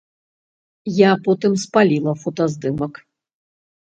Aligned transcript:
Я 0.99 1.11
потым 1.27 1.53
спаліла 1.63 2.13
фотаздымак. 2.23 2.93